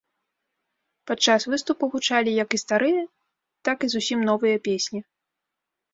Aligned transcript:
Падчас 1.11 1.41
выступу 1.51 1.83
гучалі 1.95 2.31
як 2.43 2.49
і 2.57 2.61
старыя, 2.63 3.03
так 3.69 3.77
і 3.89 3.91
зусім 3.95 4.19
новыя 4.31 4.57
песні. 4.71 4.99